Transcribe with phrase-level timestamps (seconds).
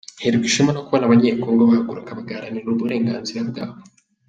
[0.19, 3.79] Nterwa ishema no kubona abanye-Congo bahaguruka bagaharanira uburenganzira bwabo.